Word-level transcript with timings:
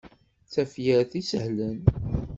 D 0.45 0.47
tafyirt 0.53 1.11
isehlen. 1.21 1.77